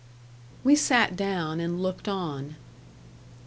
We 0.63 0.75
sat 0.75 1.15
down 1.15 1.59
and 1.59 1.79
looked 1.83 2.07
on. 2.07 2.55